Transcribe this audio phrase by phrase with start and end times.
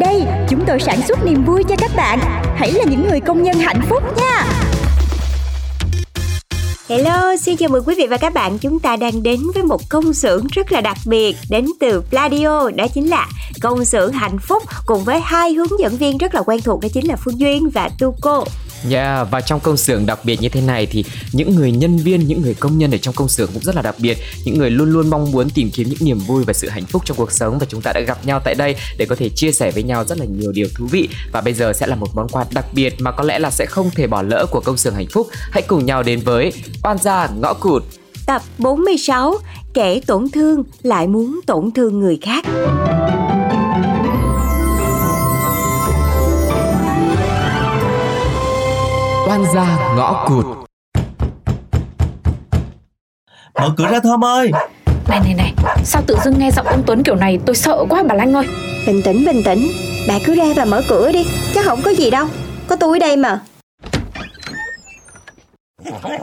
[0.00, 2.18] Đây, chúng tôi sản xuất niềm vui cho các bạn.
[2.56, 4.46] Hãy là những người công nhân hạnh phúc nha.
[6.88, 8.58] Hello, xin chào mừng quý vị và các bạn.
[8.58, 12.70] Chúng ta đang đến với một công xưởng rất là đặc biệt đến từ Pladio,
[12.70, 13.28] đó chính là
[13.62, 16.88] công xưởng hạnh phúc cùng với hai hướng dẫn viên rất là quen thuộc đó
[16.94, 18.44] chính là Phương Duyên và Tuco.
[18.88, 22.26] Yeah, và trong công xưởng đặc biệt như thế này thì những người nhân viên,
[22.26, 24.70] những người công nhân ở trong công xưởng cũng rất là đặc biệt, những người
[24.70, 27.32] luôn luôn mong muốn tìm kiếm những niềm vui và sự hạnh phúc trong cuộc
[27.32, 29.82] sống và chúng ta đã gặp nhau tại đây để có thể chia sẻ với
[29.82, 32.44] nhau rất là nhiều điều thú vị và bây giờ sẽ là một món quà
[32.50, 35.08] đặc biệt mà có lẽ là sẽ không thể bỏ lỡ của công xưởng hạnh
[35.10, 35.28] phúc.
[35.50, 37.82] Hãy cùng nhau đến với Oan gia ngõ cụt.
[38.26, 39.38] Tập 46,
[39.74, 42.44] kẻ tổn thương lại muốn tổn thương người khác.
[49.30, 50.46] Oan gia ngõ cụt.
[53.60, 54.50] Mở cửa ra Thơm ơi
[55.08, 58.02] Này này này, sao tự dưng nghe giọng ông Tuấn kiểu này tôi sợ quá
[58.08, 58.46] bà Lanh ơi
[58.86, 59.70] Bình tĩnh, bình tĩnh.
[60.08, 62.26] Bà cứ ra và mở cửa đi, chắc không có gì đâu.
[62.68, 63.40] Có tôi đây mà.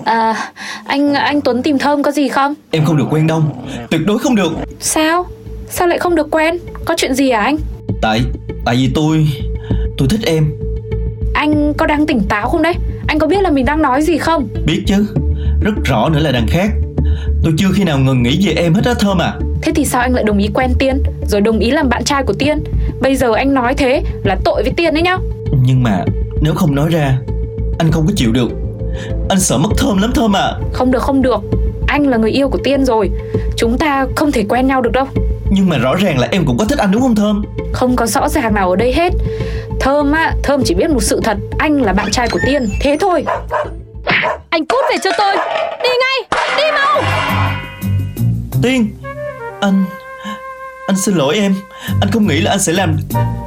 [0.05, 0.51] À,
[0.85, 2.53] anh anh Tuấn tìm thơm có gì không?
[2.71, 3.43] Em không được quen đâu
[3.91, 5.25] Tuyệt đối không được Sao?
[5.69, 6.57] Sao lại không được quen?
[6.85, 7.57] Có chuyện gì à anh?
[8.01, 8.21] Tại
[8.65, 9.27] Tại vì tôi
[9.97, 10.51] Tôi thích em
[11.33, 12.73] Anh có đang tỉnh táo không đấy?
[13.07, 14.47] Anh có biết là mình đang nói gì không?
[14.65, 15.05] Biết chứ.
[15.61, 16.69] Rất rõ nữa là đằng khác.
[17.43, 19.33] Tôi chưa khi nào ngừng nghĩ về em hết á Thơm à.
[19.61, 22.23] Thế thì sao anh lại đồng ý quen Tiên Rồi đồng ý làm bạn trai
[22.23, 22.63] của Tiên?
[23.01, 25.17] Bây giờ anh nói thế là tội với Tiên đấy nhá.
[25.63, 26.05] Nhưng mà
[26.41, 27.19] Nếu không nói ra
[27.79, 28.49] Anh không có chịu được.
[29.29, 30.53] Anh sợ mất Thơm lắm Thơm à.
[30.73, 31.39] Không được không được.
[31.87, 33.09] Anh là người yêu của Tiên rồi.
[33.55, 35.05] Chúng ta không thể quen nhau được đâu.
[35.49, 37.43] Nhưng mà rõ ràng là em cũng có thích anh đúng không Thơm?
[37.73, 39.13] Không có rõ ràng nào ở đây hết
[39.79, 42.97] Thơm á, Thơm chỉ biết một sự thật Anh là bạn trai của Tiên, thế
[42.99, 43.25] thôi.
[44.49, 45.35] Anh cút về cho tôi.
[45.83, 47.01] Đi ngay, đi mau.
[48.63, 48.89] Tiên
[49.61, 49.85] Anh
[50.87, 51.55] Anh xin lỗi em.
[52.01, 52.97] Anh không nghĩ là anh sẽ làm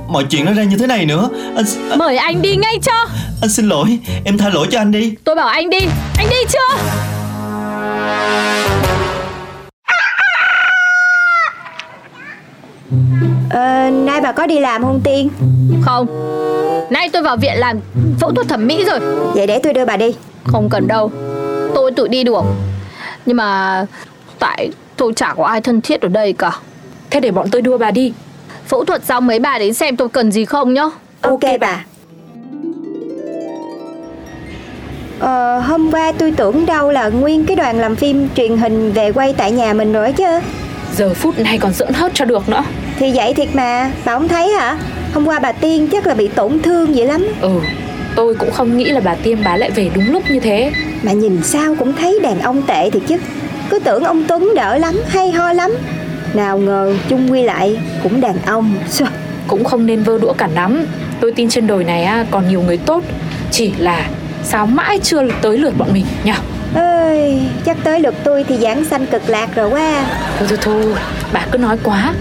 [0.08, 1.28] Mọi chuyện nó ra như thế này nữa.
[1.56, 3.06] Anh anh, Mời anh đi ngay cho.
[3.42, 5.14] Anh xin lỗi Em tha lỗi cho anh đi.
[5.24, 5.80] Tôi bảo anh đi.
[6.18, 6.76] Anh đi chưa?
[13.50, 15.28] Ờ, nay bà có đi làm không Tiên?
[15.82, 16.06] Không
[16.90, 17.80] Nay tôi vào viện làm
[18.20, 19.00] phẫu thuật thẩm mỹ rồi
[19.34, 20.14] Vậy để tôi đưa bà đi.
[20.44, 21.10] Không cần đâu
[21.74, 22.42] Tôi tự đi được
[23.26, 23.86] Nhưng mà
[24.38, 26.52] Tại tôi chả có ai thân thiết ở đây cả
[27.10, 28.12] Thế để bọn tôi đưa bà đi
[28.66, 30.84] Phẫu thuật xong mấy bà đến xem tôi cần gì không nhá
[31.20, 31.84] Ok bà.
[35.18, 39.12] Ờ, hôm qua tôi tưởng đâu là nguyên cái đoàn làm phim truyền hình về
[39.12, 40.24] quay tại nhà mình rồi chứ.
[40.96, 42.64] Giờ phút này còn giỡn hớt cho được nữa
[42.98, 44.78] Thì vậy thiệt mà, bà không thấy hả?
[45.14, 47.26] Hôm qua bà Tiên chắc là bị tổn thương vậy lắm.
[47.40, 47.50] Ừ,
[48.16, 50.72] tôi cũng không nghĩ là bà Tiên bá lại về đúng lúc như thế
[51.02, 53.16] Mà nhìn sao cũng thấy đàn ông tệ thiệt chứ.
[53.70, 55.70] Cứ tưởng ông Tuấn đỡ lắm, hay ho lắm.
[56.34, 58.74] Nào ngờ chung quy lại cũng đàn ông.
[59.46, 60.84] Cũng không nên vơ đũa cả nắm
[61.20, 63.04] Tôi tin trên đồi này á, còn nhiều người tốt
[63.50, 64.08] Chỉ là
[64.44, 66.32] sao mãi chưa tới lượt bọn mình nhỉ
[66.74, 70.06] Ơi, chắc tới lượt tôi thì giảng sanh cực lạc rồi quá.
[70.38, 70.94] Thôi thôi thôi,
[71.32, 72.14] bà cứ nói quá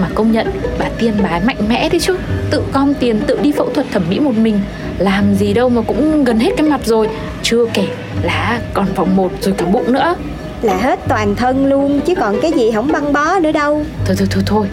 [0.00, 0.46] Mà công nhận
[0.78, 2.16] bà Tiên ấy mạnh mẽ đấy chứ.
[2.50, 4.60] Tự gom tiền tự đi phẫu thuật thẩm mỹ một mình
[4.98, 7.08] Làm gì đâu mà cũng gần hết cái mặt rồi.
[7.42, 7.86] Chưa kể
[8.22, 10.14] là còn vòng một rồi cả bụng nữa.
[10.62, 13.82] Là hết toàn thân luôn chứ còn cái gì không băng bó nữa đâu.
[14.04, 14.66] Thôi thôi thôi thôi.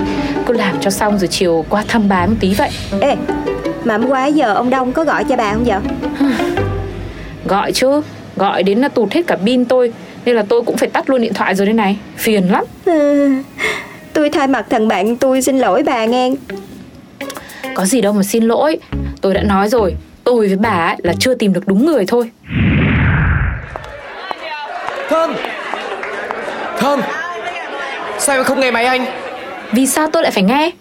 [0.46, 2.69] Cứ làm cho xong rồi chiều qua thăm bà một tí vậy.
[3.01, 3.16] Ê,
[3.84, 5.80] mà hôm qua giờ ông Đông có gọi cho bà không vậy?
[7.46, 8.01] Gọi chứ.
[8.36, 9.94] Gọi đến là tụt hết cả pin tôi.
[10.25, 11.98] Nên là tôi cũng phải tắt luôn điện thoại rồi đây này.
[12.18, 12.66] Phiền lắm
[14.18, 16.31] tôi thay mặt thằng bạn tôi xin lỗi bà nghe.
[17.75, 18.78] Có gì đâu mà xin lỗi
[19.22, 22.31] Tôi đã nói rồi Tôi với bà ấy là chưa tìm được đúng người thôi
[25.10, 25.36] Thơm.
[26.78, 27.02] Thơm.
[28.19, 29.06] Sao em không nghe máy anh?
[29.72, 30.72] Vì sao tôi lại phải nghe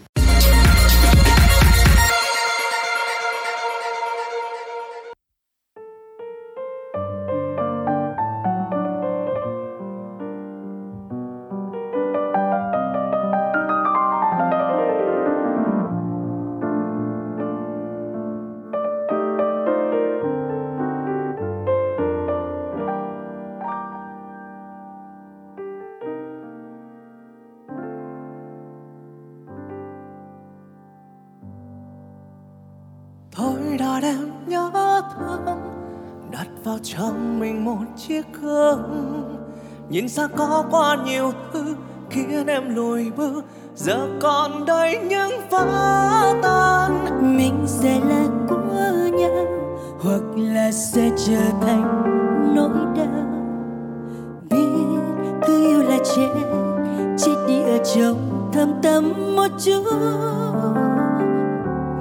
[39.96, 41.74] nhìn xa có quá nhiều thứ
[42.10, 43.44] khiến em lùi bước.
[43.74, 47.04] Giờ còn đây những vỡ tan.
[47.36, 48.56] Mình sẽ là của
[49.12, 49.46] nhau,
[50.00, 52.02] hoặc là sẽ trở thành
[52.54, 53.26] nỗi đau.
[54.50, 55.00] Biết
[55.46, 56.28] cứ yêu là chết
[57.18, 59.84] chết đi ở trong thâm tâm một chút.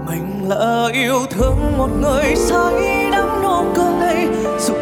[0.07, 4.27] Mình lỡ yêu thương một người say đắm nụ cười
[4.59, 4.74] dù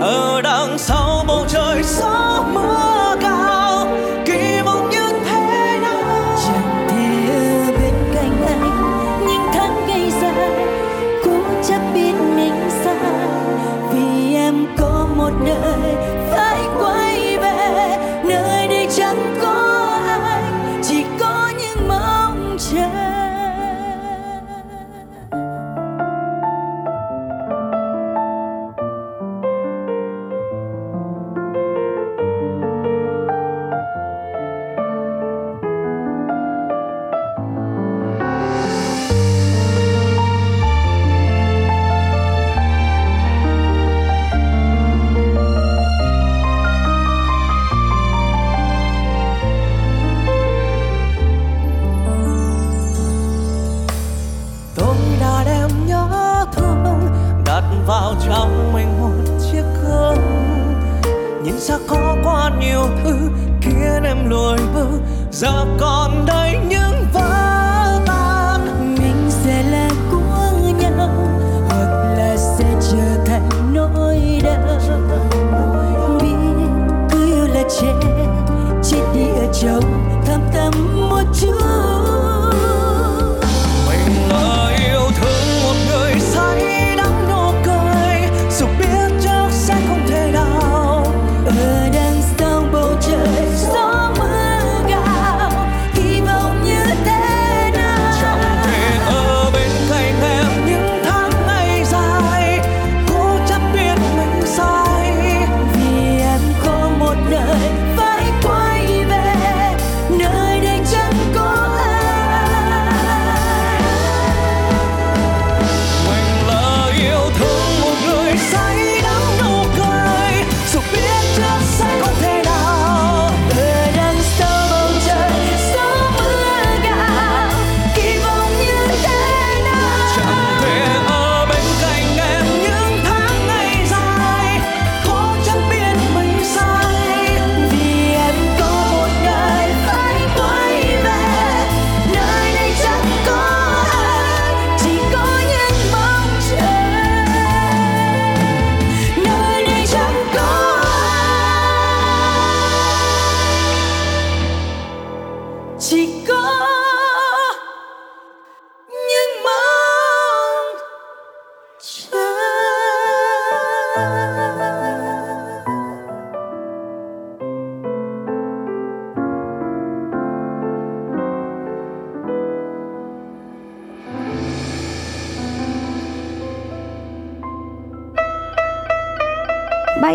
[0.00, 2.89] ở đằng sau bầu trời xóa mưa.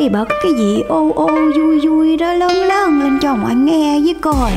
[0.05, 0.81] Bay bật cái gì?
[0.87, 4.51] Ô ô vui vui đó lớn lớn lên cho mọi nghe với coi.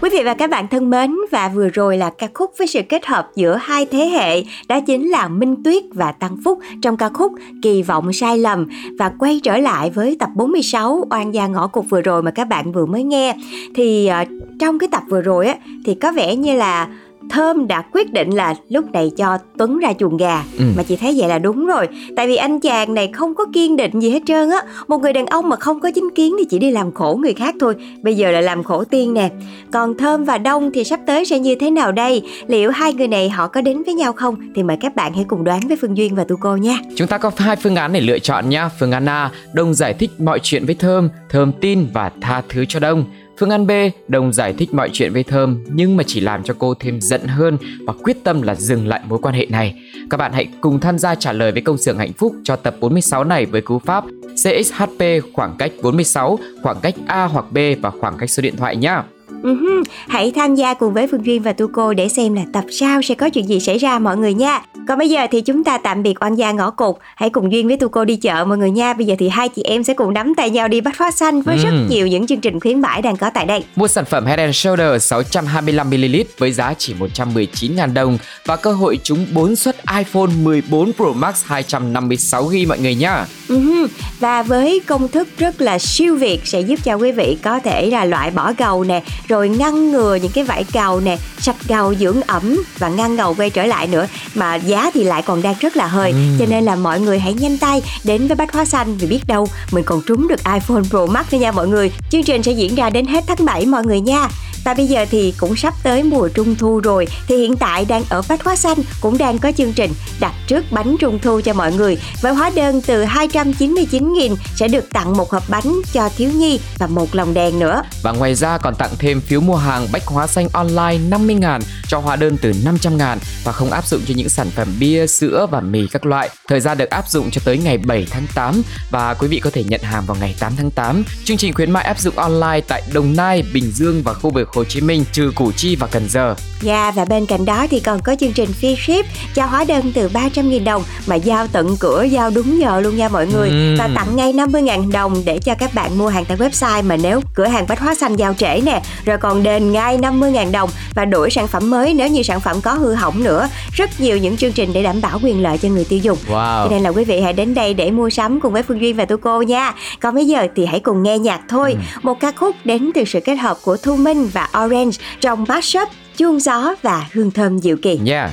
[0.00, 2.80] Quý vị và các bạn thân mến và vừa rồi là ca khúc với sự
[2.88, 6.96] kết hợp giữa hai thế hệ đó chính là Minh Tuyết và Tăng Phúc trong
[6.96, 8.68] ca khúc Kỳ vọng sai lầm.
[8.98, 12.44] Và quay trở lại với tập 46 Oan gia ngõ cụt vừa rồi mà các
[12.44, 13.36] bạn vừa mới nghe.
[13.74, 16.88] Thì uh, trong cái tập vừa rồi á thì có vẻ như là
[17.30, 20.64] Thơm đã quyết định là lúc này cho Tuấn ra chuồng gà Ừ.
[20.76, 23.76] Mà chị thấy vậy là đúng rồi Tại vì anh chàng này không có kiên
[23.76, 26.44] định gì hết trơn á Một người đàn ông mà không có chính kiến thì
[26.44, 29.30] chỉ đi làm khổ người khác thôi Bây giờ là làm khổ tiên nè
[29.72, 32.22] Còn Thơm và Đông thì sắp tới sẽ như thế nào đây?
[32.46, 34.36] Liệu hai người này họ có đến với nhau không?
[34.54, 37.08] Thì mời các bạn hãy cùng đoán với Phương Duyên và Tu Cô nha Chúng
[37.08, 38.68] ta có hai phương án để lựa chọn nhá.
[38.78, 42.64] Phương án A, Đông giải thích mọi chuyện với Thơm, Thơm tin và tha thứ
[42.68, 43.04] cho Đông.
[43.42, 43.70] Phương an B,
[44.08, 47.26] đồng giải thích mọi chuyện với Thơm nhưng mà chỉ làm cho cô thêm giận
[47.26, 49.74] hơn và quyết tâm là dừng lại mối quan hệ này.
[50.10, 52.76] Các bạn hãy cùng tham gia trả lời với công xưởng hạnh phúc cho tập
[52.80, 54.04] 46 này với cú pháp
[54.44, 58.76] CXHP khoảng cách 46, khoảng cách A hoặc B và khoảng cách số điện thoại
[58.76, 59.02] nhá.
[59.42, 59.82] Uh-huh.
[60.08, 63.02] Hãy tham gia cùng với Phương Duyên và Tu Cô để xem là tập sau
[63.02, 64.60] sẽ có chuyện gì xảy ra mọi người nha.
[64.88, 66.96] Còn bây giờ thì chúng ta tạm biệt oan gia ngõ cụt.
[67.16, 68.92] Hãy cùng Duyên với Tu Cô đi chợ mọi người nha.
[68.92, 71.42] Bây giờ thì hai chị em sẽ cùng nắm tay nhau đi bắt hoa xanh
[71.42, 71.62] với Ừ.
[71.62, 73.64] rất nhiều những chương trình khuyến mãi đang có tại đây.
[73.76, 78.98] Mua sản phẩm Head and Shoulder 625ml với giá chỉ 119.000 đồng và cơ hội
[79.04, 83.26] trúng 4 suất iPhone 14 Pro Max 256GB mọi người nhá.
[83.48, 83.86] Uh-huh.
[84.20, 87.86] Và với công thức rất là siêu việt sẽ giúp cho quý vị có thể
[87.86, 89.02] là loại bỏ gầu nè,
[89.32, 93.34] rồi ngăn ngừa những cái vảy gầu nè, sạch gầu dưỡng ẩm và ngăn gầu
[93.34, 94.06] quay trở lại nữa.
[94.34, 97.34] Mà giá thì lại còn đang rất là hời, cho nên là mọi người hãy
[97.34, 100.82] nhanh tay đến với Bách Hóa Xanh vì biết đâu mình còn trúng được iPhone
[100.90, 101.92] Pro Max nữa nha mọi người.
[102.10, 104.28] Chương trình sẽ diễn ra đến hết tháng 7 mọi người nha.
[104.64, 108.04] Và bây giờ thì cũng sắp tới mùa trung thu rồi Thì hiện tại đang
[108.08, 111.52] ở Bách Hóa Xanh cũng đang có chương trình đặt trước bánh trung thu cho
[111.52, 116.30] mọi người Với hóa đơn từ 299.000 sẽ được tặng một hộp bánh cho thiếu
[116.30, 119.86] nhi và một lồng đèn nữa Và ngoài ra còn tặng thêm phiếu mua hàng
[119.92, 124.14] Bách Hóa Xanh online 50.000 cho hóa đơn từ 500.000 và không áp dụng cho
[124.16, 126.30] những sản phẩm bia, sữa và mì các loại.
[126.48, 129.50] Thời gian được áp dụng cho tới ngày 7 tháng 8 và quý vị có
[129.50, 131.04] thể nhận hàng vào ngày 8 tháng 8.
[131.24, 134.48] Chương trình khuyến mại áp dụng online tại Đồng Nai, Bình Dương và khu vực
[134.54, 136.34] Hồ Chí Minh trừ Củ Chi và Cần Giờ.
[136.62, 139.92] Dạ và bên cạnh đó thì còn có chương trình free ship cho hóa đơn
[139.94, 143.48] từ 300.000 đồng mà giao tận cửa, giao đúng giờ luôn nha mọi người.
[143.48, 143.76] Ừm.
[143.78, 147.20] và tặng ngay 50.000 đồng để cho các bạn mua hàng tại website mà nếu
[147.34, 148.82] cửa hàng Bách Hóa Xanh giao trễ nè.
[149.04, 152.60] Rồi còn đền ngay 50.000 đồng và đổi sản phẩm mới nếu như sản phẩm
[152.60, 153.48] có hư hỏng nữa.
[153.72, 156.18] Rất nhiều những chương trình để đảm bảo quyền lợi cho người tiêu dùng.
[156.28, 156.64] Wow.
[156.64, 158.96] cho nên là quý vị hãy đến đây để mua sắm cùng với Phương Duyên
[158.96, 159.74] và Tu Cô nha.
[160.00, 161.76] Còn bây giờ thì hãy cùng nghe nhạc thôi.
[162.02, 165.88] Một ca khúc đến từ sự kết hợp của Thu Minh và Orange trong mashup
[166.16, 168.30] chuông gió và hương thơm dịu kỳ Yeah.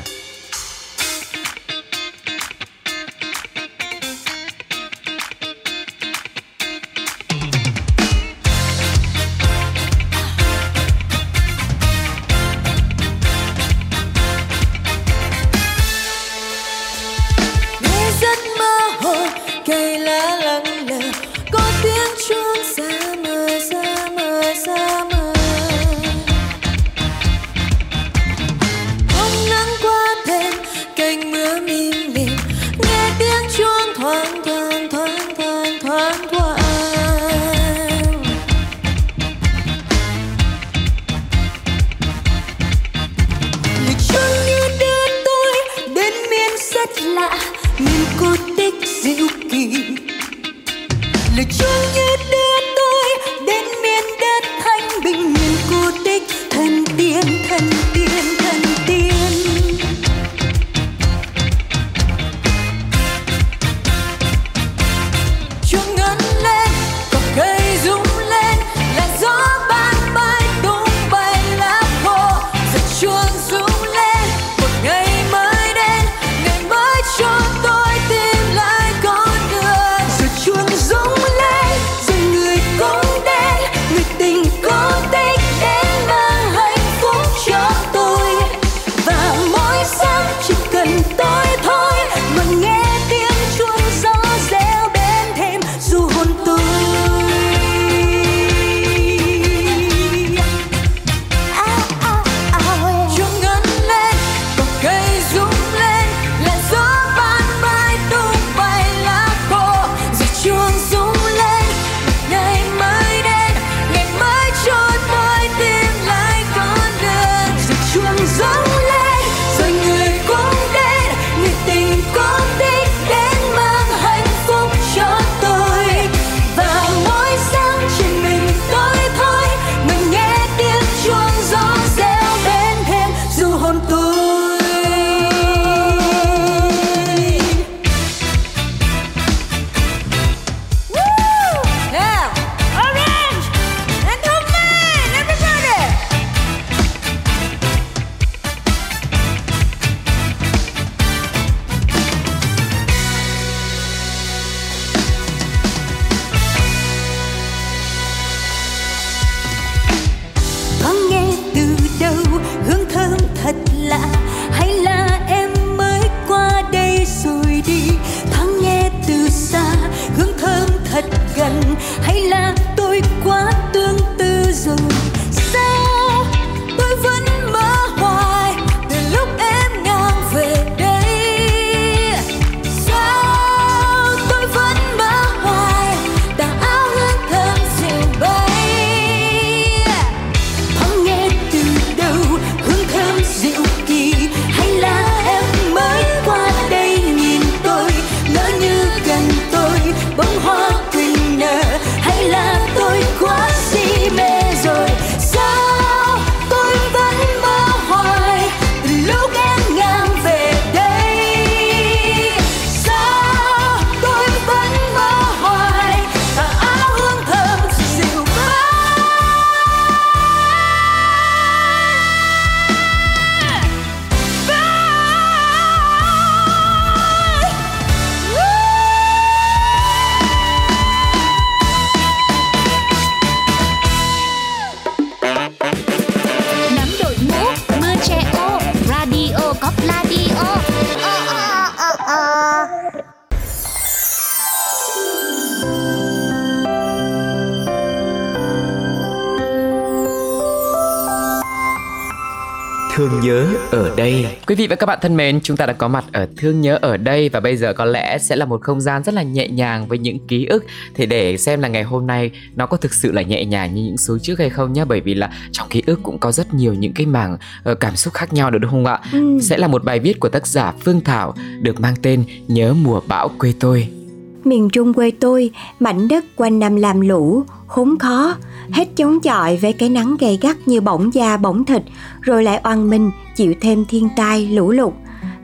[253.00, 254.26] Thương nhớ ở đây.
[254.48, 256.78] Quý vị và các bạn thân mến, chúng ta đã có mặt ở Thương nhớ
[256.82, 259.48] ở đây và bây giờ có lẽ sẽ là một không gian rất là nhẹ
[259.48, 260.66] nhàng với những ký ức
[260.96, 263.84] thì để xem là ngày hôm nay nó có thực sự là nhẹ nhàng như
[263.84, 266.54] những số trước hay không nhá bởi vì là trong ký ức cũng có rất
[266.54, 267.38] nhiều những cái mảng
[267.72, 269.00] uh, cảm xúc khác nhau được đúng không ạ?
[269.12, 269.40] Ừ.
[269.42, 273.02] Sẽ là một bài viết của tác giả Phương Thảo được mang tên Nhớ mùa
[273.08, 273.99] bão quê tôi.
[274.44, 278.36] Miền Trung quê tôi, mảnh đất quanh năm làm lũ, khốn khó,
[278.72, 281.82] hết chống chọi với cái nắng gay gắt như bỏng da bỏng thịt,
[282.22, 284.94] rồi lại oan mình chịu thêm thiên tai lũ lụt.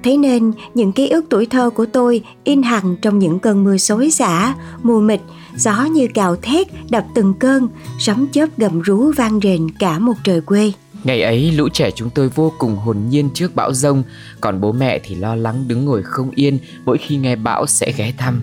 [0.04, 3.78] Thế nên những ký ức tuổi thơ của tôi in hằn trong những cơn mưa
[3.78, 5.22] xối xả, mù mịt,
[5.56, 7.68] gió như cào thét đập từng cơn,
[8.00, 10.72] sấm chớp gầm rú vang rền cả một trời quê.
[11.04, 14.04] Ngày ấy lũ trẻ chúng tôi vô cùng hồn nhiên trước bão rông,
[14.42, 17.93] còn bố mẹ thì lo lắng đứng ngồi không yên mỗi khi nghe bão sẽ
[17.98, 18.41] ghé thăm.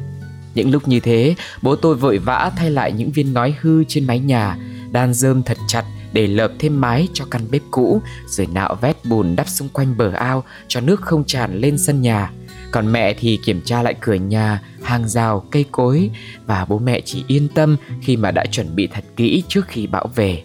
[0.55, 4.07] Những lúc như thế, bố tôi vội vã thay lại những viên ngói hư trên
[4.07, 4.57] mái nhà,
[4.93, 9.05] đan dơm thật chặt để lợp thêm mái cho căn bếp cũ, rồi nạo vét
[9.05, 12.31] bùn đắp xung quanh bờ ao cho nước không tràn lên sân nhà.
[12.71, 16.11] Còn mẹ thì kiểm tra lại cửa nhà, hàng rào, cây cối
[16.47, 19.87] và bố mẹ chỉ yên tâm khi mà đã chuẩn bị thật kỹ trước khi
[19.87, 20.43] bão về.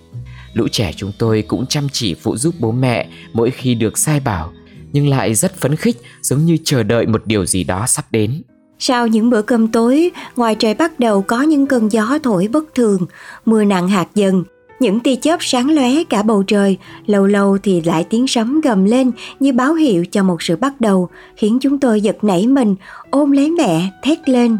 [0.53, 4.19] Lũ trẻ chúng tôi cũng chăm chỉ phụ giúp bố mẹ mỗi khi được sai
[4.19, 4.53] bảo,
[4.93, 8.41] nhưng lại rất phấn khích giống như chờ đợi một điều gì đó sắp đến.
[8.79, 12.75] Sau những bữa cơm tối, ngoài trời bắt đầu có những cơn gió thổi bất
[12.75, 13.05] thường,
[13.45, 14.43] mưa nặng hạt dần,
[14.79, 18.85] những tia chớp sáng lóe cả bầu trời, lâu lâu thì lại tiếng sấm gầm
[18.85, 22.75] lên như báo hiệu cho một sự bắt đầu, khiến chúng tôi giật nảy mình,
[23.09, 24.57] ôm lấy mẹ, thét lên.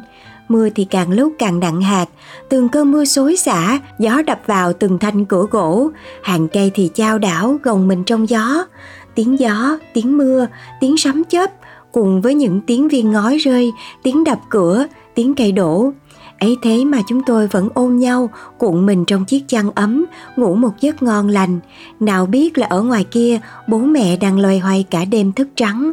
[0.47, 2.05] Mưa thì càng lúc càng nặng hạt,
[2.49, 5.89] từng cơn mưa xối xả, gió đập vào từng thanh cửa gỗ,
[6.23, 8.65] hàng cây thì chao đảo gồng mình trong gió.
[9.15, 10.47] Tiếng gió, tiếng mưa,
[10.79, 11.51] tiếng sấm chớp,
[11.91, 13.71] cùng với những tiếng viên ngói rơi,
[14.03, 15.91] tiếng đập cửa, tiếng cây đổ.
[16.39, 20.55] Ấy thế mà chúng tôi vẫn ôm nhau, cuộn mình trong chiếc chăn ấm, ngủ
[20.55, 21.59] một giấc ngon lành.
[21.99, 25.91] Nào biết là ở ngoài kia, bố mẹ đang loay hoay cả đêm thức trắng.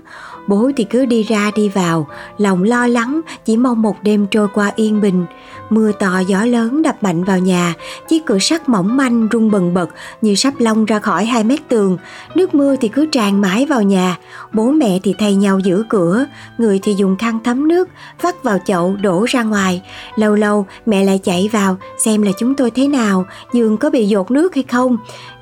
[0.49, 2.07] Bố thì cứ đi ra đi vào,
[2.39, 5.27] lòng lo lắng, chỉ mong một đêm trôi qua yên bình.
[5.71, 7.75] Mưa to gió lớn đập mạnh vào nhà,
[8.09, 9.91] chiếc cửa sắt mỏng manh rung bần bật
[10.23, 11.99] như sắp lông ra khỏi hai mét tường.
[12.35, 14.19] Nước mưa thì cứ tràn mãi vào nhà,
[14.53, 16.27] bố mẹ thì thay nhau giữ cửa,
[16.59, 17.89] người thì dùng khăn thấm nước,
[18.21, 19.83] vắt vào chậu đổ ra ngoài.
[20.17, 24.07] Lâu lâu mẹ lại chạy vào xem là chúng tôi thế nào, giường có bị
[24.07, 24.97] dột nước hay không.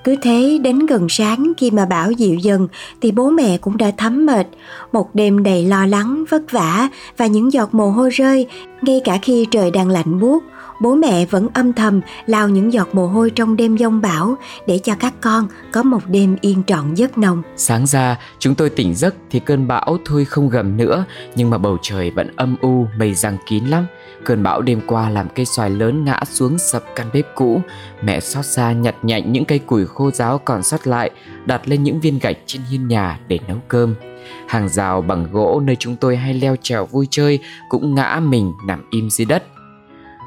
[0.04, 2.68] Cứ thế đến gần sáng khi mà bão dịu dần
[3.00, 4.46] thì bố mẹ cũng đã thấm mệt.
[4.92, 8.46] Một đêm đầy lo lắng, vất vả và những giọt mồ hôi rơi
[8.82, 10.42] ngay cả khi trời đang lạnh buốt
[10.82, 14.78] bố mẹ vẫn âm thầm lao những giọt mồ hôi trong đêm giông bão để
[14.78, 17.42] cho các con có một đêm yên trọn giấc nồng.
[17.56, 21.58] Sáng ra, chúng tôi tỉnh giấc thì cơn bão thôi không gầm nữa, nhưng mà
[21.58, 23.86] bầu trời vẫn âm u, mây giăng kín lắm.
[24.24, 27.60] Cơn bão đêm qua làm cây xoài lớn ngã xuống sập căn bếp cũ.
[28.02, 31.10] Mẹ xót xa nhặt nhạnh những cây củi khô ráo còn sót lại,
[31.46, 33.94] đặt lên những viên gạch trên hiên nhà để nấu cơm.
[34.48, 38.52] Hàng rào bằng gỗ nơi chúng tôi hay leo trèo vui chơi cũng ngã mình
[38.66, 39.44] nằm im dưới đất.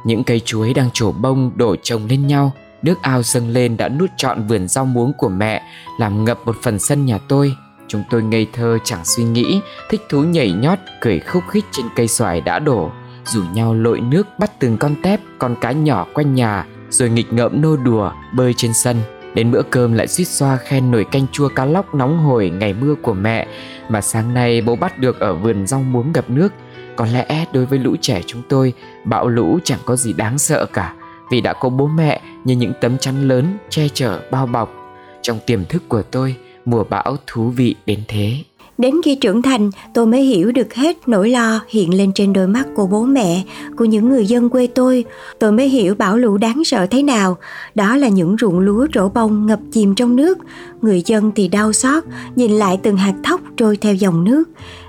[0.05, 3.89] Những cây chuối đang trổ bông đổ chồng lên nhau, nước ao dâng lên đã
[3.89, 5.63] nuốt trọn vườn rau muống của mẹ,
[5.99, 7.55] làm ngập một phần sân nhà tôi.
[7.88, 11.86] Chúng tôi ngây thơ chẳng suy nghĩ, thích thú nhảy nhót, cười khúc khích trên
[11.95, 12.91] cây xoài đã đổ,
[13.25, 17.33] rủ nhau lội nước bắt từng con tép, con cá nhỏ quanh nhà, rồi nghịch
[17.33, 18.97] ngợm nô đùa, bơi trên sân.
[19.33, 22.73] Đến bữa cơm lại suýt xoa khen nồi canh chua cá lóc nóng hổi ngày
[22.73, 23.47] mưa của mẹ
[23.89, 26.53] mà sáng nay bố bắt được ở vườn rau muống ngập nước.
[26.95, 28.73] Có lẽ đối với lũ trẻ chúng tôi,
[29.05, 30.93] bão lũ chẳng có gì đáng sợ cả
[31.31, 34.73] vì đã có bố mẹ như những tấm chắn lớn che chở bao bọc.
[35.21, 36.35] Trong tiềm thức của tôi,
[36.65, 38.38] mùa bão thú vị đến thế.
[38.77, 42.47] Đến khi trưởng thành, tôi mới hiểu được hết nỗi lo hiện lên trên đôi
[42.47, 43.43] mắt của bố mẹ,
[43.77, 45.05] của những người dân quê tôi.
[45.39, 47.38] Tôi mới hiểu bão lũ đáng sợ thế nào.
[47.75, 50.38] Đó là những ruộng lúa rổ bông ngập chìm trong nước.
[50.81, 52.03] Người dân thì đau xót,
[52.35, 54.43] nhìn lại từng hạt thóc trôi theo dòng nước.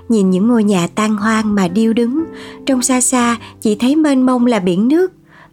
[0.09, 2.23] Nhìn những ngôi nhà tan hoang mà điêu đứng.
[2.65, 5.11] Trong xa xa, chỉ thấy mênh mông là biển nước.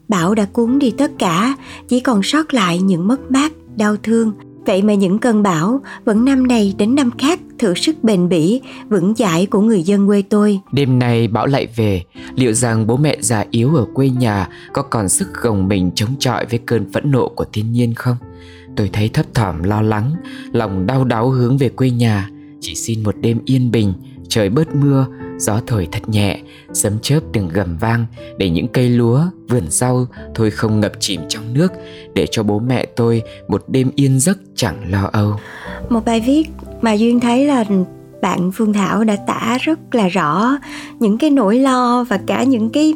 [0.08, 1.56] Bão đã cuốn đi tất cả,
[1.88, 4.32] chỉ còn sót lại những mất mát, đau thương
[4.66, 8.60] Vậy mà những cơn bão vẫn năm này đến năm khác thử sức bền bỉ,
[8.88, 10.60] vững chãi của người dân quê tôi.
[10.72, 12.02] Đêm nay bão lại về,
[12.34, 16.14] liệu rằng bố mẹ già yếu ở quê nhà có còn sức gồng mình chống
[16.18, 18.16] chọi với cơn phẫn nộ của thiên nhiên không?
[18.76, 20.12] Tôi thấy thấp thỏm lo lắng,
[20.52, 23.92] lòng đau đáu hướng về quê nhà, chỉ xin một đêm yên bình,
[24.28, 25.06] trời bớt mưa,
[25.38, 26.40] gió thổi thật nhẹ,
[26.72, 28.06] sấm chớp đừng gầm vang
[28.38, 31.72] để những cây lúa, vườn rau thôi không ngập chìm trong nước
[32.14, 35.34] để cho bố mẹ tôi một đêm yên giấc chẳng lo âu.
[35.88, 36.48] Một bài viết
[36.82, 37.64] mà Duyên thấy là
[38.22, 40.58] bạn Phương Thảo đã tả rất là rõ
[41.00, 42.94] những cái nỗi lo và cả những cái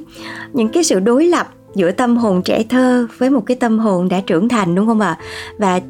[0.52, 4.08] những cái sự đối lập giữa tâm hồn trẻ thơ với một cái tâm hồn
[4.08, 5.18] đã trưởng thành đúng không ạ?
[5.58, 5.80] Và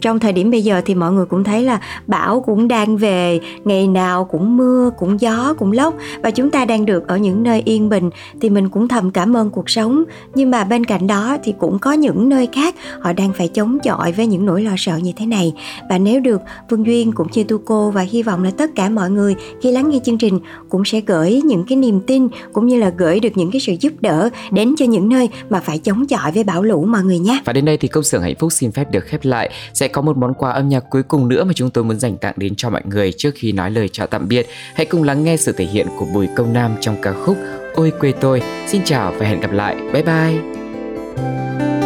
[0.00, 3.40] trong thời điểm bây giờ thì mọi người cũng thấy là bão cũng đang về,
[3.64, 7.42] ngày nào cũng mưa, cũng gió, cũng lốc và chúng ta đang được ở những
[7.42, 8.10] nơi yên bình
[8.40, 11.78] thì mình cũng thầm cảm ơn cuộc sống nhưng mà bên cạnh đó thì cũng
[11.78, 15.12] có những nơi khác họ đang phải chống chọi với những nỗi lo sợ như
[15.16, 15.52] thế này
[15.88, 18.88] và nếu được, Phương Duyên cũng như tu cô và hy vọng là tất cả
[18.88, 22.66] mọi người khi lắng nghe chương trình cũng sẽ gửi những cái niềm tin cũng
[22.66, 25.78] như là gửi được những cái sự giúp đỡ đến cho những nơi mà phải
[25.78, 27.40] chống chọi với bão lũ mọi người nhé.
[27.44, 29.50] Và đến đây thì công xưởng hạnh phúc xin phép được khép lại.
[29.74, 32.16] Sẽ có một món quà âm nhạc cuối cùng nữa mà chúng tôi muốn dành
[32.16, 34.46] tặng đến cho mọi người trước khi nói lời chào tạm biệt.
[34.74, 37.36] Hãy cùng lắng nghe sự thể hiện của Bùi Công Nam trong ca khúc
[37.74, 38.42] Ôi quê tôi.
[38.66, 39.76] Xin chào và hẹn gặp lại.
[39.92, 41.79] Bye bye.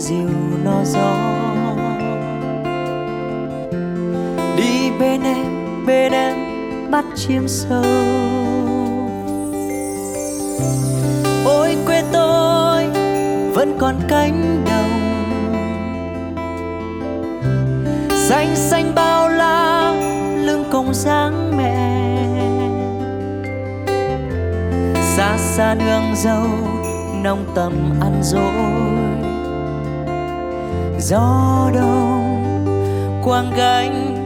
[0.00, 0.14] Cánh
[0.64, 1.16] nó no gió.
[4.56, 6.36] Đi bên em bên em
[6.90, 7.84] bắt chim sâu.
[11.44, 12.86] Ôi, quê tôi
[13.54, 15.00] vẫn còn cánh đồng.
[18.10, 19.92] Xanh xanh bao la,
[20.36, 21.76] lưng cổng dáng mẹ.
[25.16, 26.46] Xa xa nương dâu,
[27.22, 28.89] nông tầm ăn dối
[31.00, 32.44] gió đông,
[33.24, 34.16] quang gánh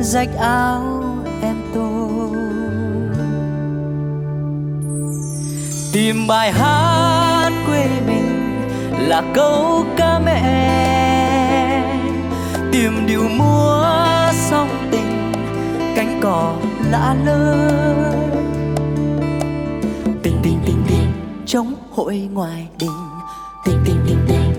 [0.00, 1.04] rách áo
[1.42, 2.38] em tôi.
[5.92, 8.68] Tìm bài hát quê mình
[9.08, 10.42] là câu ca mẹ.
[12.72, 13.84] Tìm điều múa
[14.32, 15.32] song tình,
[15.96, 16.54] cánh cỏ
[16.90, 17.72] lạ lơi
[20.22, 21.12] tình tình tình tình
[21.46, 22.90] chống hội ngoài đình.
[23.64, 24.51] Tình tình tình tình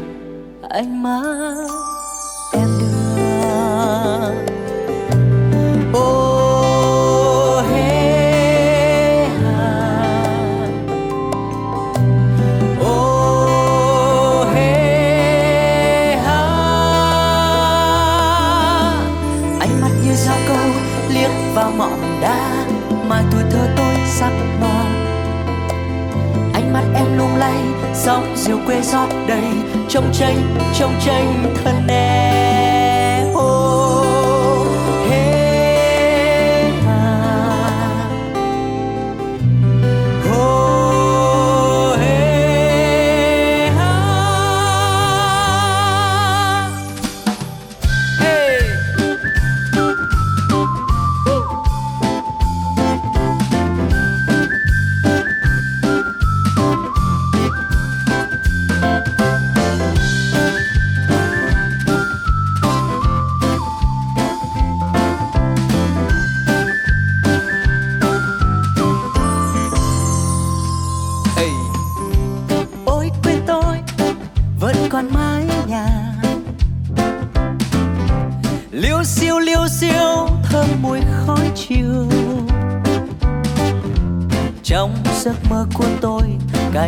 [0.74, 1.93] anh mắt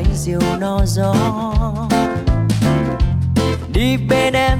[0.05, 1.13] cái diều no gió.
[3.73, 4.59] Đi bên em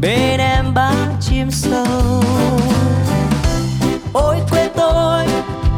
[0.00, 2.22] bên em bá chim sâu.
[4.12, 5.26] Ôi, quê tôi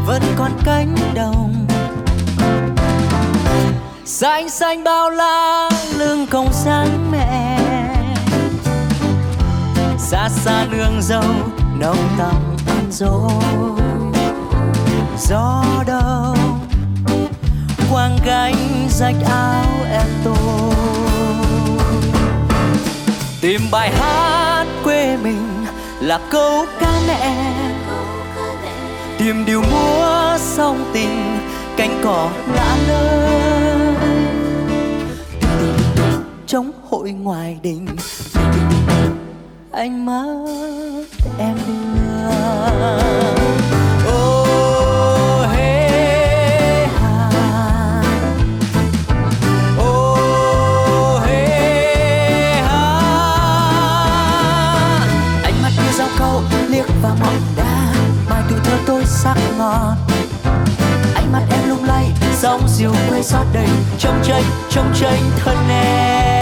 [0.07, 1.67] vẫn còn cánh đồng.
[4.05, 7.59] Xanh xanh bao la lưng cổng sáng mẹ.
[9.99, 11.35] Xa xa nương dâu
[11.79, 13.31] nồng tầm ăn dối.
[15.19, 16.56] Gió đông
[17.91, 20.75] quang gánh rách áo em tôi.
[23.41, 25.67] Tìm bài hát quê mình
[26.01, 27.53] là câu ca mẹ.
[29.19, 31.39] Tìm điều múa song tình
[31.77, 33.95] cánh cỏ lạ lơi
[36.47, 37.87] chống hội ngoài đình
[39.73, 41.05] anh mất
[41.39, 43.36] em đưa
[59.67, 59.97] ngọt
[61.15, 65.57] ánh mắt em lung lay sóng diều quê xót đầy trong tranh trong tranh thân
[65.69, 66.36] em.